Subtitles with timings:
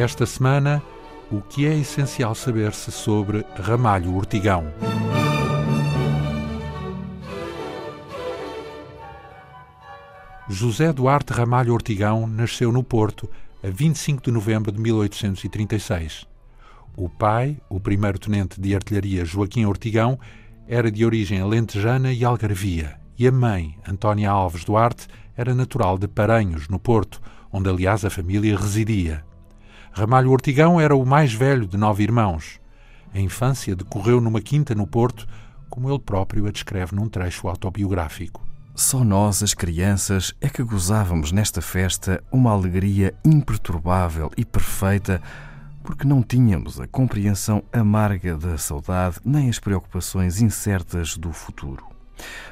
[0.00, 0.82] Esta semana,
[1.30, 4.72] o que é essencial saber-se sobre Ramalho Ortigão.
[10.48, 13.28] José Duarte Ramalho Ortigão nasceu no Porto
[13.62, 16.26] a 25 de novembro de 1836.
[16.96, 20.18] O pai, o primeiro-tenente de artilharia Joaquim Ortigão,
[20.66, 26.08] era de origem alentejana e algarvia, e a mãe, Antónia Alves Duarte, era natural de
[26.08, 27.20] Paranhos, no Porto,
[27.52, 29.28] onde aliás a família residia.
[29.92, 32.60] Ramalho Ortigão era o mais velho de nove irmãos.
[33.12, 35.26] A infância decorreu numa quinta no Porto,
[35.68, 38.46] como ele próprio a descreve num trecho autobiográfico.
[38.74, 45.20] Só nós, as crianças, é que gozávamos nesta festa uma alegria imperturbável e perfeita,
[45.82, 51.84] porque não tínhamos a compreensão amarga da saudade nem as preocupações incertas do futuro.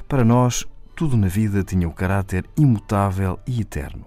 [0.09, 4.05] Para nós, tudo na vida tinha o caráter imutável e eterno.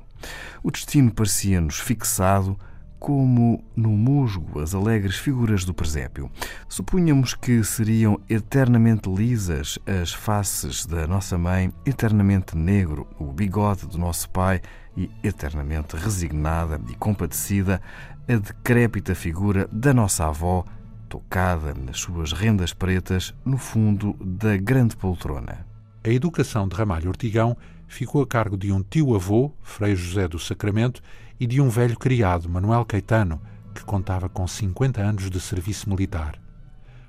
[0.62, 2.58] O destino parecia-nos fixado
[3.02, 6.30] como no musgo as alegres figuras do presépio.
[6.70, 13.98] Supunhamos que seriam eternamente lisas as faces da nossa mãe, eternamente negro o bigode do
[13.98, 14.62] nosso pai
[14.96, 17.82] e eternamente resignada e compadecida
[18.30, 20.64] a decrépita figura da nossa avó,
[21.10, 25.66] tocada nas suas rendas pretas no fundo da grande poltrona.
[26.04, 31.02] A educação de Ramalho Ortigão ficou a cargo de um tio-avô, Frei José do Sacramento,
[31.42, 33.42] e de um velho criado, Manuel Caetano,
[33.74, 36.40] que contava com 50 anos de serviço militar.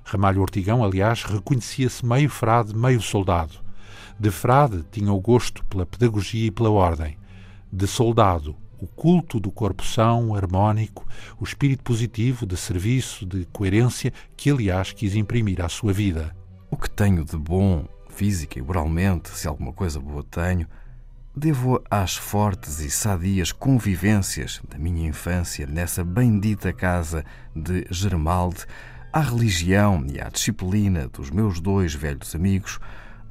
[0.03, 3.53] Ramalho Ortigão, aliás, reconhecia-se meio frade, meio soldado.
[4.19, 7.15] De frade tinha o gosto pela pedagogia e pela ordem.
[7.71, 11.07] De soldado, o culto do corpo são, harmónico,
[11.39, 16.35] o espírito positivo de serviço, de coerência, que aliás quis imprimir à sua vida.
[16.71, 20.67] O que tenho de bom, física e moralmente, se alguma coisa boa tenho,
[21.35, 28.67] Devo às fortes e sadias convivências da minha infância nessa bendita casa de Germalde,
[29.11, 32.79] à religião e à disciplina dos meus dois velhos amigos,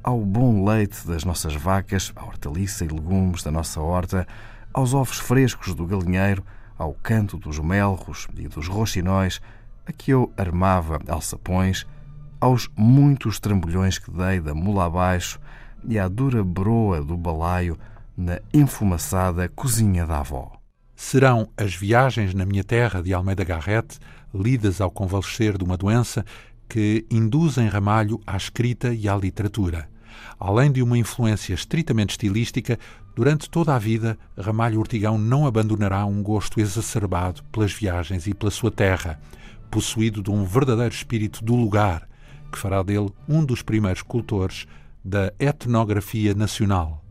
[0.03, 4.27] ao bom leite das nossas vacas, à hortaliça e legumes da nossa horta,
[4.73, 6.43] aos ovos frescos do galinheiro,
[6.77, 9.39] ao canto dos melros e dos roxinóis,
[9.85, 11.87] a que eu armava alçapões,
[12.41, 15.39] aos muitos trambolhões que dei da mula abaixo
[15.85, 17.79] e à dura broa do balaio
[18.17, 20.51] na enfumaçada cozinha da avó.
[20.95, 23.99] Serão as viagens na minha terra de Almeida Garrett,
[24.33, 26.25] lidas ao convalescer de uma doença,
[26.69, 29.89] que induzem Ramalho à escrita e à literatura.
[30.39, 32.79] Além de uma influência estritamente estilística,
[33.15, 38.51] durante toda a vida, Ramalho Ortigão não abandonará um gosto exacerbado pelas viagens e pela
[38.51, 39.19] sua terra,
[39.69, 42.07] possuído de um verdadeiro espírito do lugar,
[42.51, 44.67] que fará dele um dos primeiros cultores
[45.03, 47.02] da etnografia nacional.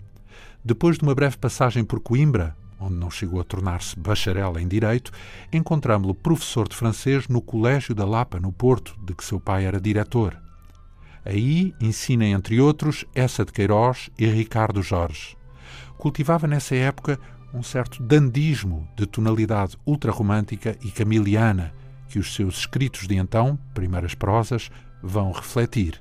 [0.65, 5.11] Depois de uma breve passagem por Coimbra, onde não chegou a tornar-se bacharel em Direito,
[5.53, 9.81] encontramos-lo professor de francês no Colégio da Lapa, no Porto, de que seu pai era
[9.81, 10.41] diretor.
[11.25, 15.37] Aí ensina, entre outros, Essa de Queiroz e Ricardo Jorge.
[15.99, 17.19] Cultivava nessa época
[17.53, 21.75] um certo dandismo de tonalidade ultrarromântica e camiliana,
[22.09, 24.71] que os seus escritos de então, primeiras prosas,
[25.03, 26.01] vão refletir.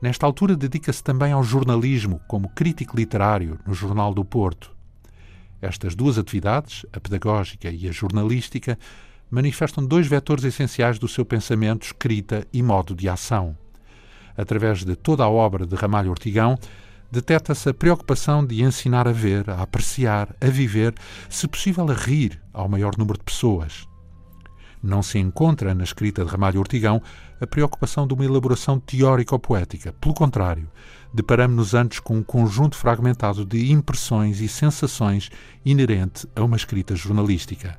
[0.00, 4.70] Nesta altura, dedica-se também ao jornalismo como crítico literário no Jornal do Porto.
[5.60, 8.78] Estas duas atividades, a pedagógica e a jornalística,
[9.30, 13.56] manifestam dois vetores essenciais do seu pensamento, escrita e modo de ação.
[14.36, 16.58] Através de toda a obra de Ramalho Ortigão,
[17.10, 20.94] detecta-se a preocupação de ensinar a ver, a apreciar, a viver,
[21.28, 23.88] se possível a rir ao maior número de pessoas.
[24.82, 27.02] Não se encontra na escrita de Ramalho Ortigão
[27.40, 29.92] a preocupação de uma elaboração teórico-poética.
[30.00, 30.68] Pelo contrário,
[31.12, 35.30] deparamos-nos antes com um conjunto fragmentado de impressões e sensações
[35.64, 37.78] inerente a uma escrita jornalística.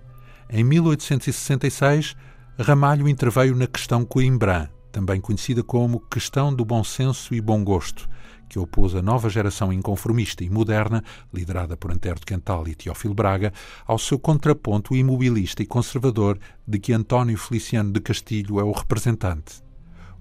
[0.50, 2.16] Em 1866,
[2.60, 8.10] Ramalho interveio na questão Coimbrã, também conhecida como questão do bom senso e bom gosto,
[8.48, 11.04] que opôs a nova geração inconformista e moderna,
[11.34, 13.54] liderada por Antero de Quental e Teófilo Braga,
[13.86, 19.62] ao seu contraponto imobilista e conservador de que António Feliciano de Castilho é o representante.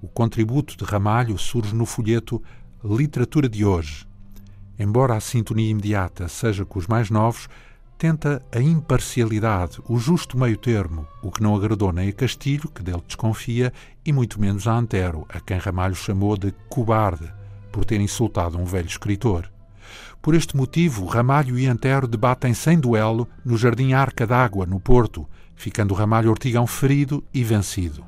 [0.02, 2.42] O contributo de Ramalho surge no folheto
[2.84, 4.06] Literatura de Hoje.
[4.78, 7.48] Embora a sintonia imediata seja com os mais novos,
[7.96, 13.02] tenta a imparcialidade, o justo meio-termo, o que não agradou nem a Castilho, que dele
[13.06, 13.72] desconfia,
[14.04, 17.32] e muito menos a Antero, a quem Ramalho chamou de cobarde
[17.76, 19.52] por ter insultado um velho escritor.
[20.22, 25.28] Por este motivo, Ramalho e Antero debatem sem duelo no Jardim Arca d'Água, no Porto,
[25.54, 28.02] ficando Ramalho Ortigão ferido e vencido.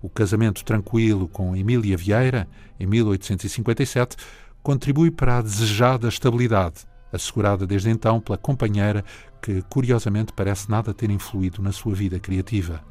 [0.00, 2.46] O casamento tranquilo com Emília Vieira,
[2.78, 4.16] em 1857,
[4.62, 9.04] contribui para a desejada estabilidade, assegurada desde então pela companheira
[9.42, 12.84] que, curiosamente, parece nada ter influído na sua vida criativa.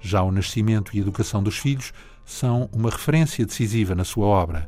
[0.00, 1.92] Já o nascimento e educação dos filhos
[2.24, 4.66] são uma referência decisiva na sua obra.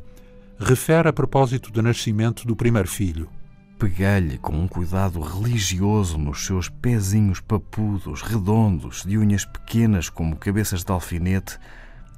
[0.59, 3.29] Refere a propósito do nascimento do primeiro filho.
[3.77, 10.85] Peguei-lhe com um cuidado religioso nos seus pezinhos papudos, redondos, de unhas pequenas como cabeças
[10.85, 11.59] de alfinete,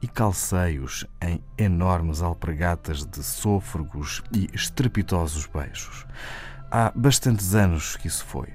[0.03, 6.07] e calcei-os em enormes alpregatas de sôfregos e estrepitosos beijos.
[6.71, 8.49] Há bastantes anos que isso foi.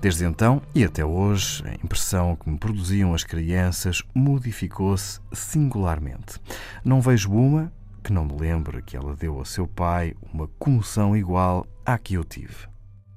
[0.00, 6.40] Desde então e até hoje, a impressão que me produziam as crianças modificou-se singularmente.
[6.82, 7.70] Não vejo uma
[8.04, 12.14] que não me lembre que ela deu ao seu pai uma comoção igual à que
[12.14, 12.68] eu tive.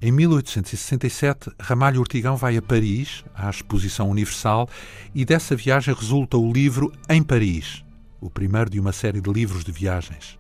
[0.02, 4.70] Em 1867, Ramalho Ortigão vai a Paris, à Exposição Universal,
[5.14, 7.84] e dessa viagem resulta o livro Em Paris,
[8.22, 10.40] o primeiro de uma série de livros de viagens.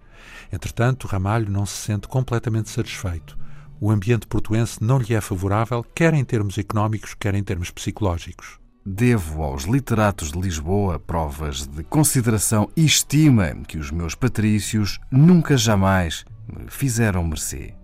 [0.51, 3.37] Entretanto, Ramalho não se sente completamente satisfeito.
[3.81, 8.59] O ambiente portuense não lhe é favorável, quer em termos económicos, quer em termos psicológicos.
[8.89, 15.57] Devo aos literatos de Lisboa provas de consideração e estima que os meus patrícios nunca
[15.57, 17.75] jamais me fizeram mercê.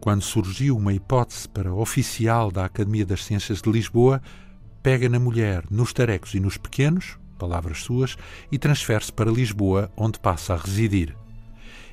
[0.00, 4.22] Quando surgiu uma hipótese para oficial da Academia das Ciências de Lisboa,
[4.84, 8.16] pega na mulher nos tarecos e nos pequenos, palavras suas,
[8.52, 11.16] e transfere-se para Lisboa, onde passa a residir.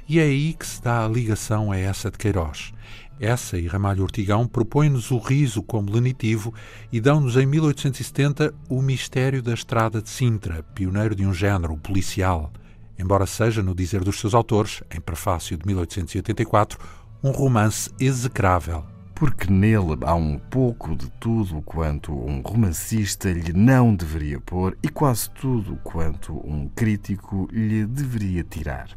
[0.10, 2.74] E é aí que se dá a ligação a essa de Queiroz.
[3.20, 6.52] Essa e Ramalho Ortigão propõem-nos o riso como lenitivo
[6.92, 12.52] e dão-nos em 1870 o mistério da estrada de Sintra, pioneiro de um género policial,
[12.98, 16.80] embora seja, no dizer dos seus autores, em prefácio de 1884,
[17.24, 18.84] um romance execrável
[19.20, 24.88] porque nele há um pouco de tudo quanto um romancista lhe não deveria pôr e
[24.88, 28.88] quase tudo quanto um crítico lhe deveria tirar.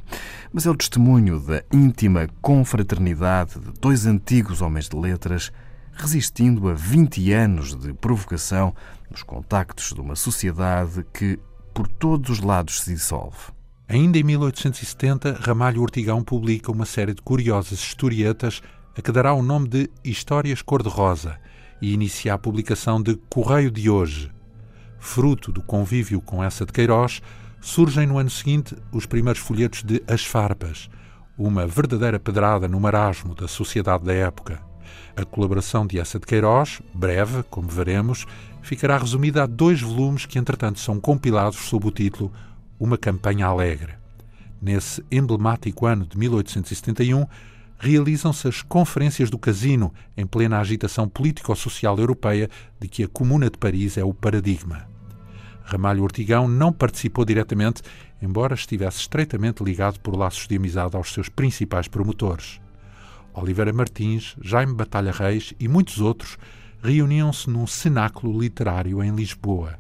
[0.53, 5.51] Mas é o testemunho da íntima confraternidade de dois antigos homens de letras
[5.93, 8.73] resistindo a 20 anos de provocação
[9.11, 11.37] nos contactos de uma sociedade que
[11.75, 13.51] por todos os lados se dissolve.
[13.89, 18.63] Ainda em 1870, Ramalho Ortigão publica uma série de curiosas historietas
[18.97, 21.39] a que dará o nome de Histórias Cor-de-Rosa
[21.81, 24.31] e inicia a publicação de Correio de Hoje.
[24.99, 27.23] Fruto do convívio com essa de Queiroz,
[27.61, 30.91] surgem no ano seguinte os primeiros folhetos de As Farpas,
[31.37, 34.61] uma verdadeira pedrada no marasmo da sociedade da época.
[35.17, 38.27] A colaboração de essa de Queiroz, breve, como veremos,
[38.61, 42.33] ficará resumida a dois volumes que, entretanto, são compilados sob o título
[42.79, 43.94] Uma Campanha Alegre.
[44.61, 47.27] Nesse emblemático ano de 1871,
[47.82, 52.49] realizam-se as Conferências do Casino, em plena agitação político-social europeia
[52.79, 54.87] de que a Comuna de Paris é o paradigma.
[55.64, 57.82] Ramalho Ortigão não participou diretamente,
[58.23, 62.61] embora estivesse estreitamente ligado por laços de amizade aos seus principais promotores.
[63.34, 66.38] Oliveira Martins, Jaime Batalha Reis e muitos outros
[66.84, 69.76] reuniam-se num cenáculo literário em Lisboa.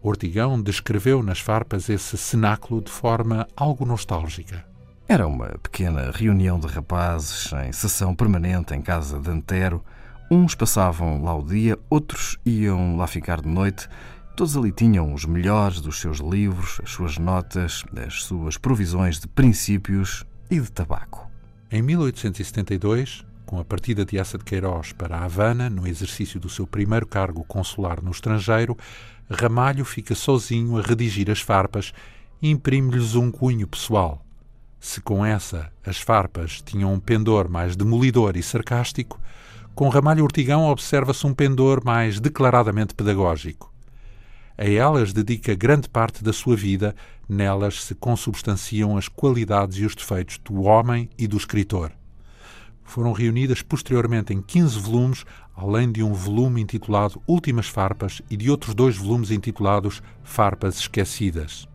[0.00, 4.73] Ortigão descreveu nas farpas esse cenáculo de forma algo nostálgica.
[5.06, 9.84] Era uma pequena reunião de rapazes em sessão permanente em casa de Antero.
[10.30, 13.86] Uns passavam lá o dia, outros iam lá ficar de noite.
[14.34, 19.28] Todos ali tinham os melhores dos seus livros, as suas notas, as suas provisões de
[19.28, 21.30] princípios e de tabaco.
[21.70, 26.66] Em 1872, com a partida de Essa de Queiroz para Havana, no exercício do seu
[26.66, 28.74] primeiro cargo consular no estrangeiro,
[29.30, 31.92] Ramalho fica sozinho a redigir as farpas
[32.40, 34.23] e imprime-lhes um cunho pessoal
[34.84, 39.18] se com essa as farpas tinham um pendor mais demolidor e sarcástico,
[39.74, 43.72] com Ramalho Ortigão observa-se um pendor mais declaradamente pedagógico.
[44.58, 46.94] A elas dedica grande parte da sua vida,
[47.26, 51.90] nelas se consubstanciam as qualidades e os defeitos do homem e do escritor.
[52.82, 55.24] Foram reunidas posteriormente em 15 volumes,
[55.56, 61.66] além de um volume intitulado Últimas Farpas e de outros dois volumes intitulados Farpas Esquecidas.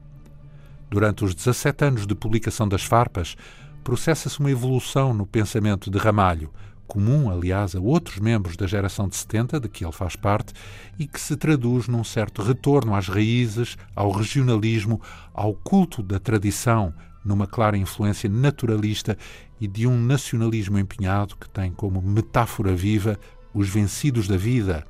[0.90, 3.36] Durante os 17 anos de publicação das farpas,
[3.84, 6.52] processa-se uma evolução no pensamento de Ramalho,
[6.88, 10.52] comum, aliás, a outros membros da geração de 70, de que ele faz parte,
[10.98, 15.00] e que se traduz num certo retorno às raízes, ao regionalismo,
[15.32, 16.92] ao culto da tradição,
[17.24, 19.16] numa clara influência naturalista
[19.62, 23.20] e de um nacionalismo empenhado que tem como metáfora viva
[23.54, 24.86] os vencidos da vida,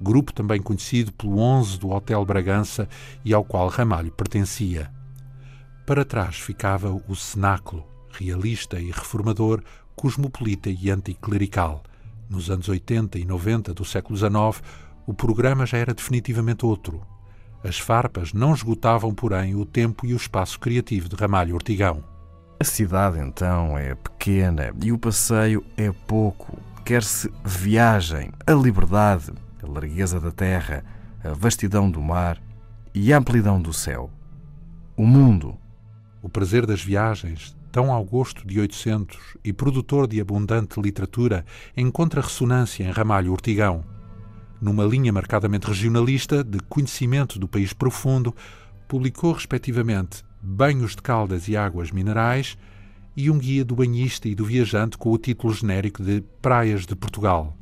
[0.00, 2.88] grupo também conhecido pelo 11 do Hotel Bragança
[3.24, 4.99] e ao qual Ramalho pertencia.
[5.90, 9.60] Para trás ficava o cenáculo, realista e reformador,
[9.96, 11.82] cosmopolita e anticlerical.
[12.28, 14.62] Nos anos 80 e 90 do século XIX,
[15.04, 17.04] o programa já era definitivamente outro.
[17.64, 22.04] As farpas não esgotavam, porém, o tempo e o espaço criativo de Ramalho Ortigão.
[22.60, 26.56] A cidade, então, é pequena e o passeio é pouco.
[26.84, 30.84] quer-se viagem, a liberdade, a largueza da terra,
[31.24, 32.40] a vastidão do mar
[32.94, 34.08] e a amplidão do céu.
[34.96, 35.58] O mundo.
[36.22, 42.20] O prazer das viagens, tão ao gosto de 800 e produtor de abundante literatura, encontra
[42.20, 43.82] ressonância em Ramalho Ortigão.
[44.60, 48.34] Numa linha marcadamente regionalista, de conhecimento do país profundo,
[48.86, 52.58] publicou, respectivamente, Banhos de Caldas e Águas Minerais
[53.16, 56.94] e um guia do banhista e do viajante com o título genérico de Praias de
[56.94, 57.56] Portugal.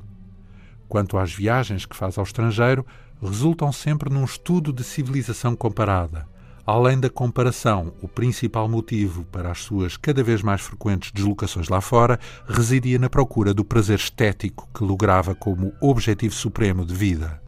[0.88, 2.84] Quanto às viagens que faz ao estrangeiro,
[3.22, 6.26] resultam sempre num estudo de civilização comparada.
[6.70, 11.80] Além da comparação, o principal motivo para as suas cada vez mais frequentes deslocações lá
[11.80, 17.40] fora residia na procura do prazer estético que lograva como objetivo supremo de vida.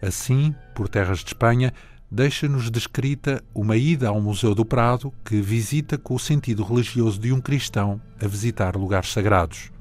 [0.00, 1.74] Assim, por terras de Espanha,
[2.08, 7.32] deixa-nos descrita uma ida ao Museu do Prado que visita com o sentido religioso de
[7.32, 9.72] um cristão a visitar lugares sagrados.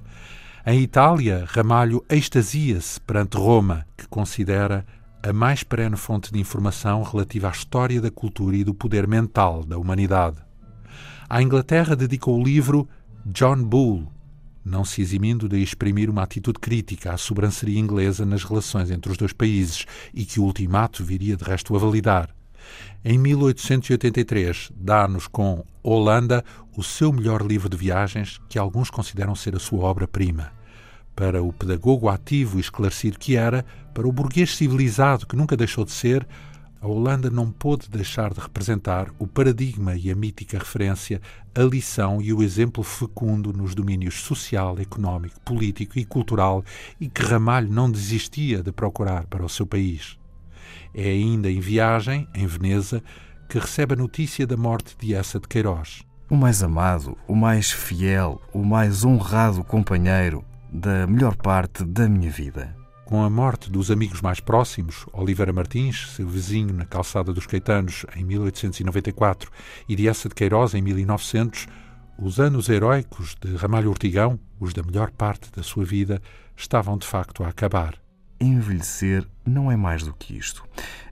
[0.65, 4.83] Em Itália, Ramalho extasia-se perante Roma, que considera
[5.23, 9.63] a mais perene fonte de informação relativa à história da cultura e do poder mental
[9.63, 10.37] da humanidade.
[11.29, 12.87] À Inglaterra dedicou o livro
[13.25, 14.07] John Bull,
[14.63, 19.17] não se eximindo de exprimir uma atitude crítica à sobranceria inglesa nas relações entre os
[19.17, 22.29] dois países e que o ultimato viria de resto a validar.
[23.03, 26.43] Em 1883, dá-nos com Holanda
[26.75, 30.56] o seu melhor livro de viagens, que alguns consideram ser a sua obra-prima.
[31.17, 35.83] Para o pedagogo ativo e esclarecido que era, para o burguês civilizado que nunca deixou
[35.83, 36.27] de ser,
[36.79, 41.19] a Holanda não pôde deixar de representar o paradigma e a mítica referência,
[41.55, 46.63] a lição e o exemplo fecundo nos domínios social, económico, político e cultural
[47.01, 50.19] e que Ramalho não desistia de procurar para o seu país.
[50.93, 53.01] É ainda em viagem, em Veneza,
[53.49, 56.03] que recebe a notícia da morte de Essa de Queiroz.
[56.29, 62.29] O mais amado, o mais fiel, o mais honrado companheiro da melhor parte da minha
[62.29, 62.75] vida.
[63.05, 68.05] Com a morte dos amigos mais próximos, Oliveira Martins, seu vizinho na calçada dos Caetanos
[68.15, 69.49] em 1894
[69.87, 71.67] e de Essa de Queiroz em 1900,
[72.19, 76.21] os anos heróicos de Ramalho Ortigão, os da melhor parte da sua vida,
[76.55, 77.95] estavam de facto a acabar.
[78.41, 80.65] Envelhecer não é mais do que isto.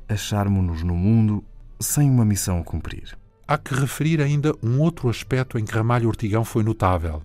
[0.10, 1.44] Acharmos-nos no mundo
[1.80, 3.18] sem uma missão a cumprir.
[3.48, 7.22] Há que referir ainda um outro aspecto em que Ramalho Ortigão foi notável: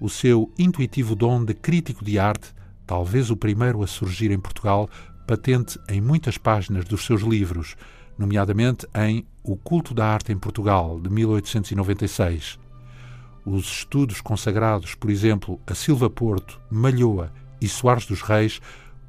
[0.00, 2.52] o seu intuitivo dom de crítico de arte
[2.88, 4.88] talvez o primeiro a surgir em Portugal,
[5.26, 7.76] patente em muitas páginas dos seus livros,
[8.16, 12.58] nomeadamente em O Culto da Arte em Portugal, de 1896.
[13.44, 18.58] Os estudos consagrados, por exemplo, a Silva Porto, Malhoa e Soares dos Reis,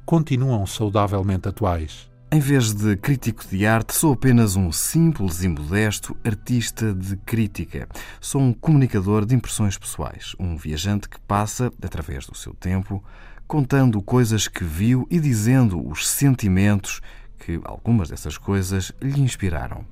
[0.05, 2.08] continuam saudavelmente atuais.
[2.31, 7.89] Em vez de crítico de arte, sou apenas um simples e modesto artista de crítica.
[8.21, 13.03] Sou um comunicador de impressões pessoais, um viajante que passa, através do seu tempo,
[13.47, 17.01] contando coisas que viu e dizendo os sentimentos
[17.39, 19.83] que algumas dessas coisas lhe inspiraram.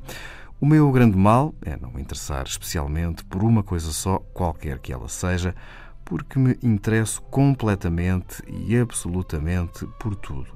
[0.62, 4.94] O meu grande mal é não me interessar especialmente por uma coisa só, qualquer que
[4.94, 5.56] ela seja,
[6.06, 10.56] porque me interesso completamente e absolutamente por tudo.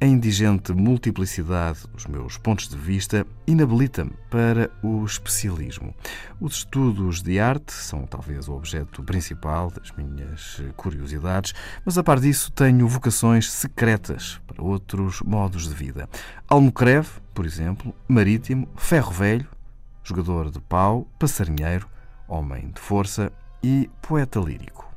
[0.00, 5.92] A indigente multiplicidade dos meus pontos de vista inabilita-me para o especialismo.
[6.40, 11.52] Os estudos de arte são talvez o objeto principal das minhas curiosidades,
[11.84, 16.08] mas a par disso tenho vocações secretas para outros modos de vida.
[16.46, 19.48] Almocreve, por exemplo, marítimo, ferro velho,
[20.04, 21.88] jogador de pau, passarinheiro,
[22.28, 23.32] homem de força
[23.64, 24.87] e poeta lírico.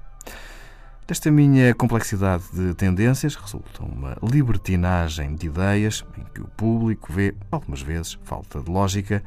[1.11, 7.35] Desta minha complexidade de tendências resulta uma libertinagem de ideias em que o público vê,
[7.51, 9.21] algumas vezes, falta de lógica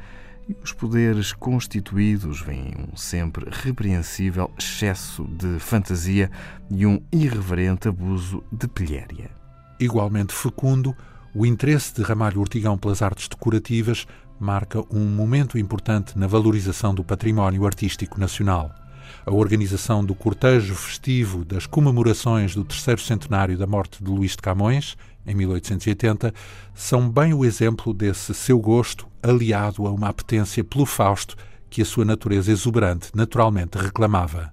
[0.48, 6.30] e os poderes constituídos veem um sempre repreensível excesso de fantasia
[6.70, 9.30] e um irreverente abuso de pilhéria.
[9.78, 10.96] Igualmente fecundo,
[11.34, 14.06] o interesse de Ramalho Ortigão pelas artes decorativas
[14.40, 18.74] marca um momento importante na valorização do património artístico nacional
[19.26, 24.38] a organização do cortejo festivo das comemorações do terceiro centenário da morte de Luís de
[24.38, 26.32] Camões, em 1880,
[26.74, 31.36] são bem o exemplo desse seu gosto aliado a uma apetência pelo Fausto
[31.70, 34.52] que a sua natureza exuberante naturalmente reclamava.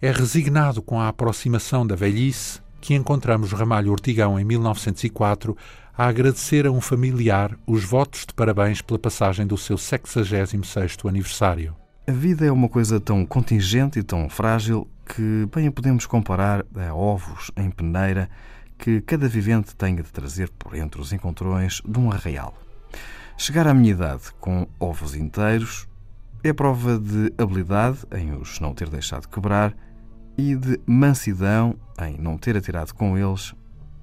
[0.00, 5.54] É resignado com a aproximação da velhice que encontramos Ramalho Ortigão em 1904
[5.96, 11.79] a agradecer a um familiar os votos de parabéns pela passagem do seu 66º aniversário.
[12.10, 16.66] A vida é uma coisa tão contingente e tão frágil que bem a podemos comparar
[16.74, 18.28] a ovos em peneira
[18.76, 22.52] que cada vivente tenha de trazer por entre os encontrões de um arraial.
[23.38, 25.86] Chegar à minha idade com ovos inteiros
[26.42, 29.72] é prova de habilidade em os não ter deixado quebrar
[30.36, 33.54] e de mansidão em não ter atirado com eles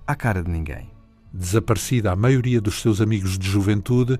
[0.07, 0.89] à cara de ninguém.
[1.33, 4.17] Desaparecida a maioria dos seus amigos de juventude,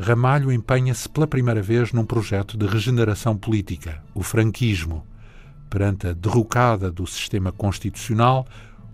[0.00, 5.04] Ramalho empenha-se pela primeira vez num projeto de regeneração política, o franquismo.
[5.68, 8.46] Perante a derrocada do sistema constitucional,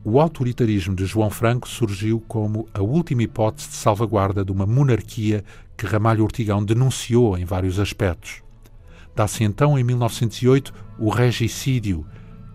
[0.03, 5.45] o autoritarismo de João Franco surgiu como a última hipótese de salvaguarda de uma monarquia
[5.77, 8.43] que Ramalho Ortigão denunciou em vários aspectos.
[9.15, 12.07] Dá-se então, em 1908, o regicídio,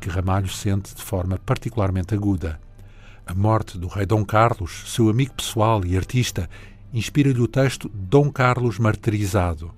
[0.02, 2.60] que Ramalho sente de forma particularmente aguda.
[3.28, 6.50] A morte do rei Dom Carlos, seu amigo pessoal e artista,
[6.94, 9.72] inspira-lhe o texto Dom Carlos Martirizado.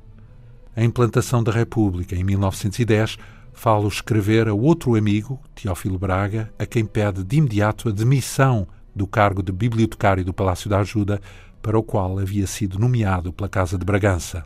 [0.75, 3.17] A implantação da República, em 1910,
[3.53, 8.65] fala escrever a outro amigo, Teófilo Braga, a quem pede de imediato a demissão
[8.95, 11.19] do cargo de bibliotecário do Palácio da Ajuda,
[11.61, 14.45] para o qual havia sido nomeado pela Casa de Bragança.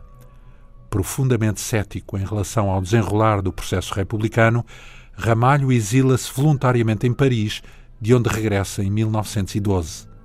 [0.90, 4.64] Profundamente cético em relação ao desenrolar do processo republicano,
[5.14, 7.62] Ramalho exila-se voluntariamente em Paris,
[8.00, 10.15] de onde regressa em 1912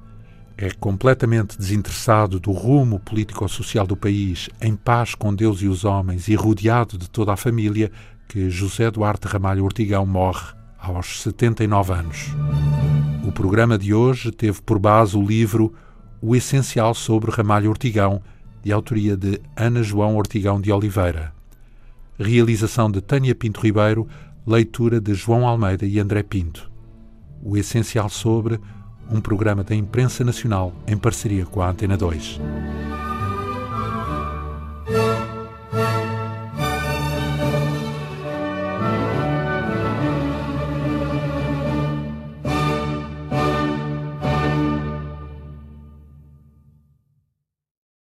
[0.62, 6.28] é completamente desinteressado do rumo político-social do país, em paz com Deus e os homens
[6.28, 7.92] e rodeado de toda a família,
[8.28, 12.28] que José Duarte Ramalho Ortigão morre aos 79 anos.
[13.28, 15.74] O programa de hoje teve por base o livro
[16.22, 18.22] O Essencial sobre Ramalho Ortigão,
[18.64, 21.34] de autoria de Ana João Ortigão de Oliveira.
[22.20, 24.08] Realização de Tânia Pinto Ribeiro,
[24.46, 26.72] leitura de João Almeida e André Pinto.
[27.42, 28.60] O Essencial sobre
[29.12, 32.40] um programa da Imprensa Nacional em parceria com a Antena 2.